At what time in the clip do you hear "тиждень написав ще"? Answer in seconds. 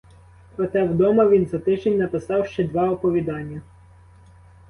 1.59-2.63